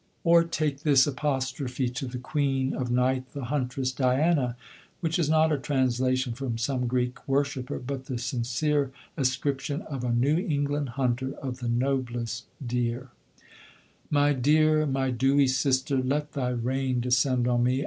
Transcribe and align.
Or 0.23 0.43
take 0.43 0.79
this 0.81 1.05
apostrophe 1.05 1.87
to 1.89 2.07
the 2.07 2.17
"Queen 2.17 2.73
of 2.73 2.89
Night, 2.89 3.33
the 3.33 3.43
Huntress 3.43 3.91
Diana," 3.91 4.55
which 4.99 5.19
is 5.19 5.29
not 5.29 5.51
a 5.51 5.59
translation 5.59 6.33
from 6.33 6.57
some 6.57 6.87
Greek 6.87 7.27
worshipper, 7.27 7.77
but 7.77 8.05
the 8.07 8.17
sincere 8.17 8.89
ascription 9.15 9.83
of 9.83 10.03
a 10.03 10.11
New 10.11 10.37
England 10.39 10.89
hunter 10.97 11.33
of 11.35 11.59
the 11.59 11.69
noblest 11.69 12.45
deer: 12.65 13.09
"My 14.09 14.33
dear, 14.33 14.87
my 14.87 15.11
dewy 15.11 15.45
sister, 15.45 15.97
let 16.01 16.31
thy 16.33 16.49
rain 16.49 16.99
descend 17.01 17.47
on 17.47 17.61
me! 17.63 17.79